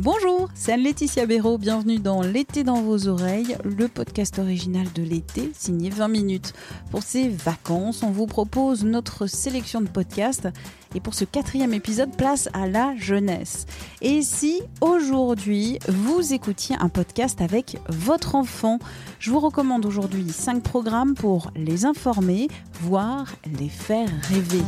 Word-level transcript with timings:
Bonjour, 0.00 0.48
c'est 0.54 0.74
Anne-Laetitia 0.74 1.26
Béraud, 1.26 1.58
bienvenue 1.58 1.98
dans 1.98 2.22
L'été 2.22 2.62
dans 2.62 2.82
vos 2.82 3.08
oreilles, 3.08 3.56
le 3.64 3.88
podcast 3.88 4.38
original 4.38 4.86
de 4.94 5.02
l'été, 5.02 5.50
signé 5.54 5.90
20 5.90 6.06
minutes. 6.06 6.54
Pour 6.92 7.02
ces 7.02 7.28
vacances, 7.28 8.04
on 8.04 8.10
vous 8.10 8.26
propose 8.26 8.84
notre 8.84 9.26
sélection 9.26 9.80
de 9.80 9.88
podcasts 9.88 10.46
et 10.94 11.00
pour 11.00 11.14
ce 11.14 11.24
quatrième 11.24 11.74
épisode, 11.74 12.16
place 12.16 12.48
à 12.52 12.68
la 12.68 12.94
jeunesse. 12.96 13.66
Et 14.00 14.22
si 14.22 14.62
aujourd'hui 14.80 15.80
vous 15.88 16.32
écoutiez 16.32 16.76
un 16.78 16.88
podcast 16.88 17.40
avec 17.40 17.78
votre 17.88 18.36
enfant, 18.36 18.78
je 19.18 19.32
vous 19.32 19.40
recommande 19.40 19.84
aujourd'hui 19.84 20.28
5 20.30 20.62
programmes 20.62 21.14
pour 21.14 21.50
les 21.56 21.86
informer, 21.86 22.46
voire 22.82 23.26
les 23.58 23.68
faire 23.68 24.08
rêver. 24.28 24.62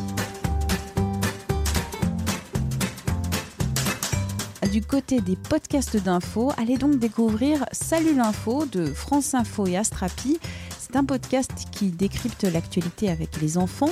Du 4.70 4.82
côté 4.82 5.20
des 5.20 5.34
podcasts 5.34 5.96
d'infos, 5.96 6.52
allez 6.56 6.78
donc 6.78 7.00
découvrir 7.00 7.64
Salut 7.72 8.14
l'info 8.14 8.66
de 8.66 8.84
France 8.84 9.34
Info 9.34 9.66
et 9.66 9.76
Astrapi. 9.76 10.38
C'est 10.78 10.94
un 10.94 11.04
podcast 11.04 11.50
qui 11.72 11.86
décrypte 11.86 12.44
l'actualité 12.44 13.10
avec 13.10 13.40
les 13.40 13.58
enfants. 13.58 13.90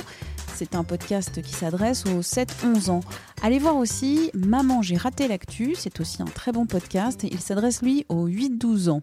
C'est 0.55 0.75
un 0.75 0.85
podcast 0.85 1.41
qui 1.41 1.51
s'adresse 1.51 2.05
aux 2.05 2.21
7-11 2.21 2.91
ans. 2.91 3.01
Allez 3.41 3.59
voir 3.59 3.75
aussi 3.75 4.31
Maman, 4.33 4.81
j'ai 4.81 4.95
raté 4.95 5.27
l'actu. 5.27 5.75
C'est 5.77 5.99
aussi 5.99 6.21
un 6.21 6.25
très 6.25 6.53
bon 6.53 6.65
podcast. 6.65 7.25
Il 7.29 7.41
s'adresse 7.41 7.81
lui 7.81 8.05
aux 8.07 8.29
8-12 8.29 8.89
ans 8.89 9.01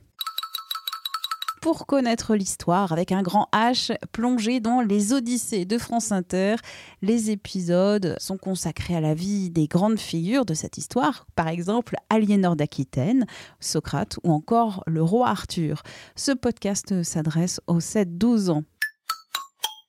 pour 1.67 1.85
connaître 1.87 2.37
l'histoire 2.37 2.93
avec 2.93 3.11
un 3.11 3.23
grand 3.23 3.49
H 3.53 3.97
plongé 4.13 4.61
dans 4.61 4.83
les 4.83 5.13
Odyssées 5.13 5.65
de 5.65 5.79
France 5.79 6.13
Inter. 6.13 6.55
Les 7.03 7.33
épisodes 7.33 8.15
sont 8.21 8.37
consacrés 8.37 8.95
à 8.95 9.01
la 9.01 9.15
vie 9.15 9.51
des 9.51 9.67
grandes 9.67 9.99
figures 9.99 10.45
de 10.45 10.55
cette 10.55 10.79
histoire, 10.79 11.27
par 11.35 11.49
exemple 11.49 11.97
Aliénor 12.09 12.55
d'Aquitaine, 12.55 13.27
Socrate 13.59 14.17
ou 14.23 14.31
encore 14.31 14.85
le 14.87 15.03
roi 15.03 15.27
Arthur. 15.27 15.83
Ce 16.15 16.31
podcast 16.31 17.03
s'adresse 17.03 17.61
aux 17.67 17.81
7-12 17.81 18.51
ans. 18.51 18.63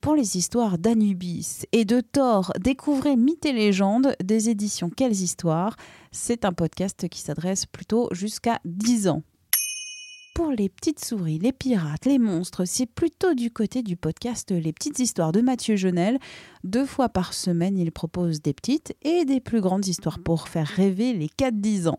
Pour 0.02 0.16
les 0.16 0.36
histoires 0.36 0.80
d'Anubis 0.80 1.68
et 1.74 1.86
de 1.86 2.02
Thor, 2.02 2.54
découvrez 2.60 3.16
Mythes 3.16 3.46
et 3.46 3.54
légendes 3.54 4.16
des 4.24 4.50
éditions 4.50 4.90
Quelles 4.90 5.12
histoires. 5.12 5.76
C'est 6.12 6.44
un 6.44 6.54
podcast 6.54 7.08
qui 7.08 7.22
s'adresse 7.22 7.68
plutôt 7.68 8.10
jusqu'à 8.14 8.60
10 8.66 9.10
ans 9.10 9.22
pour 10.38 10.52
les 10.52 10.70
petites 10.70 11.04
souris, 11.04 11.40
les 11.40 11.52
pirates, 11.52 12.06
les 12.06 12.20
monstres, 12.20 12.64
c'est 12.66 12.86
plutôt 12.86 13.34
du 13.34 13.50
côté 13.50 13.82
du 13.82 13.98
podcast 13.98 14.52
Les 14.52 14.72
petites 14.72 15.00
histoires 15.00 15.32
de 15.32 15.42
Mathieu 15.42 15.76
Jonel. 15.76 16.20
Deux 16.64 16.86
fois 16.86 17.10
par 17.10 17.34
semaine, 17.34 17.76
il 17.76 17.92
propose 17.92 18.44
des 18.44 18.54
petites 18.54 18.96
et 19.02 19.26
des 19.26 19.40
plus 19.40 19.62
grandes 19.62 19.88
histoires 19.88 20.20
pour 20.20 20.48
faire 20.48 20.68
rêver 20.68 21.14
les 21.14 21.26
4-10 21.26 21.88
ans. 21.88 21.98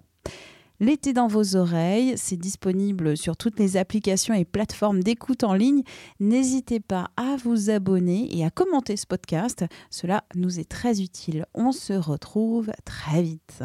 L'été 0.78 1.12
dans 1.12 1.26
vos 1.26 1.56
oreilles, 1.56 2.14
c'est 2.16 2.36
disponible 2.36 3.16
sur 3.16 3.36
toutes 3.36 3.58
les 3.58 3.76
applications 3.76 4.34
et 4.34 4.44
plateformes 4.44 5.02
d'écoute 5.02 5.42
en 5.42 5.54
ligne. 5.54 5.82
N'hésitez 6.20 6.78
pas 6.78 7.10
à 7.16 7.34
vous 7.42 7.70
abonner 7.70 8.28
et 8.30 8.44
à 8.44 8.50
commenter 8.50 8.96
ce 8.96 9.06
podcast. 9.06 9.64
Cela 9.90 10.22
nous 10.36 10.60
est 10.60 10.68
très 10.70 11.00
utile. 11.02 11.44
On 11.54 11.72
se 11.72 11.92
retrouve 11.92 12.70
très 12.84 13.20
vite. 13.20 13.64